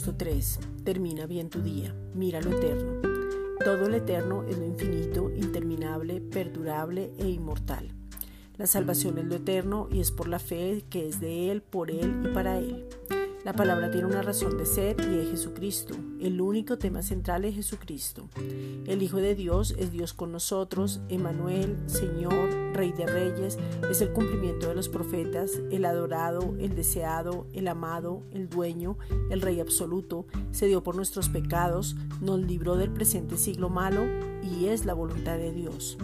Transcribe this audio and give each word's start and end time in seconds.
3. 0.00 0.60
Termina 0.84 1.26
bien 1.26 1.50
tu 1.50 1.60
día. 1.60 1.94
Mira 2.14 2.40
lo 2.40 2.56
eterno. 2.56 3.02
Todo 3.62 3.88
lo 3.88 3.96
eterno 3.96 4.42
es 4.44 4.58
lo 4.58 4.64
infinito, 4.64 5.30
interminable, 5.30 6.20
perdurable 6.20 7.12
e 7.18 7.28
inmortal. 7.28 7.90
La 8.56 8.66
salvación 8.66 9.18
es 9.18 9.26
lo 9.26 9.36
eterno 9.36 9.88
y 9.90 10.00
es 10.00 10.10
por 10.10 10.28
la 10.28 10.38
fe 10.38 10.84
que 10.88 11.08
es 11.08 11.20
de 11.20 11.50
Él, 11.50 11.62
por 11.62 11.90
Él 11.90 12.22
y 12.24 12.28
para 12.28 12.58
Él. 12.58 12.86
La 13.44 13.52
palabra 13.52 13.90
tiene 13.90 14.06
una 14.06 14.22
razón 14.22 14.56
de 14.56 14.64
ser 14.64 14.96
y 15.00 15.18
es 15.18 15.30
Jesucristo. 15.30 15.96
El 16.20 16.40
único 16.40 16.78
tema 16.78 17.02
central 17.02 17.44
es 17.44 17.56
Jesucristo. 17.56 18.28
El 18.86 19.02
Hijo 19.02 19.16
de 19.16 19.34
Dios 19.34 19.74
es 19.78 19.90
Dios 19.90 20.14
con 20.14 20.30
nosotros, 20.30 21.00
Emanuel, 21.08 21.76
Señor, 21.86 22.50
Rey 22.72 22.92
de 22.92 23.04
Reyes, 23.04 23.58
es 23.90 24.00
el 24.00 24.12
cumplimiento 24.12 24.68
de 24.68 24.76
los 24.76 24.88
profetas, 24.88 25.60
el 25.72 25.84
adorado, 25.86 26.54
el 26.60 26.76
deseado, 26.76 27.48
el 27.52 27.66
amado, 27.66 28.22
el 28.32 28.48
dueño, 28.48 28.96
el 29.28 29.42
Rey 29.42 29.58
absoluto, 29.58 30.24
se 30.52 30.66
dio 30.66 30.84
por 30.84 30.94
nuestros 30.94 31.28
pecados, 31.28 31.96
nos 32.20 32.38
libró 32.38 32.76
del 32.76 32.92
presente 32.92 33.36
siglo 33.38 33.68
malo 33.68 34.04
y 34.40 34.66
es 34.66 34.84
la 34.84 34.94
voluntad 34.94 35.36
de 35.36 35.50
Dios. 35.50 35.98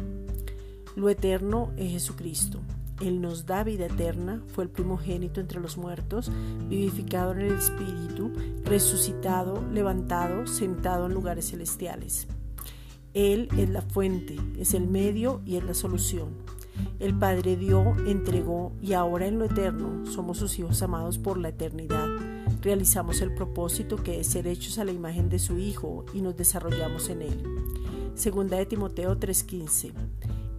Lo 0.97 1.09
eterno 1.09 1.70
es 1.77 1.92
Jesucristo. 1.92 2.59
Él 3.01 3.20
nos 3.20 3.47
da 3.47 3.62
vida 3.62 3.87
eterna, 3.87 4.43
fue 4.48 4.65
el 4.65 4.70
primogénito 4.70 5.41
entre 5.41 5.61
los 5.61 5.77
muertos, 5.77 6.33
vivificado 6.69 7.33
en 7.33 7.41
el 7.41 7.52
Espíritu, 7.52 8.33
resucitado, 8.65 9.65
levantado, 9.73 10.47
sentado 10.47 11.06
en 11.06 11.15
lugares 11.15 11.51
celestiales. 11.51 12.27
Él 13.15 13.48
es 13.56 13.70
la 13.70 13.83
fuente, 13.83 14.37
es 14.59 14.75
el 14.75 14.89
medio 14.89 15.41
y 15.47 15.56
es 15.56 15.65
la 15.65 15.75
solución. 15.75 16.29
El 16.98 17.15
Padre 17.16 17.56
dio, 17.56 17.97
entregó 18.06 18.73
y 18.80 18.92
ahora 18.92 19.27
en 19.27 19.39
lo 19.39 19.45
eterno 19.45 20.05
somos 20.06 20.39
sus 20.39 20.59
hijos 20.59 20.83
amados 20.83 21.19
por 21.19 21.39
la 21.39 21.48
eternidad. 21.48 22.09
Realizamos 22.62 23.20
el 23.20 23.34
propósito 23.34 23.97
que 23.97 24.20
es 24.20 24.27
ser 24.28 24.47
hechos 24.47 24.78
a 24.78 24.84
la 24.84 24.92
imagen 24.92 25.28
de 25.28 25.39
su 25.39 25.59
Hijo 25.59 26.05
y 26.12 26.20
nos 26.20 26.37
desarrollamos 26.37 27.09
en 27.09 27.22
él. 27.22 27.42
Segunda 28.15 28.56
de 28.56 28.67
Timoteo 28.67 29.17
3:15 29.19 29.92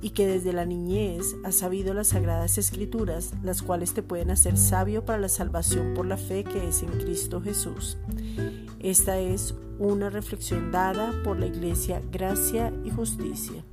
y 0.01 0.11
que 0.11 0.27
desde 0.27 0.53
la 0.53 0.65
niñez 0.65 1.35
has 1.43 1.55
sabido 1.55 1.93
las 1.93 2.09
sagradas 2.09 2.57
escrituras, 2.57 3.33
las 3.43 3.61
cuales 3.61 3.93
te 3.93 4.03
pueden 4.03 4.31
hacer 4.31 4.57
sabio 4.57 5.05
para 5.05 5.19
la 5.19 5.29
salvación 5.29 5.93
por 5.93 6.05
la 6.05 6.17
fe 6.17 6.43
que 6.43 6.67
es 6.67 6.83
en 6.83 6.89
Cristo 6.89 7.41
Jesús. 7.41 7.97
Esta 8.79 9.19
es 9.19 9.55
una 9.77 10.09
reflexión 10.09 10.71
dada 10.71 11.13
por 11.23 11.39
la 11.39 11.47
Iglesia 11.47 12.01
Gracia 12.11 12.73
y 12.83 12.89
Justicia. 12.89 13.63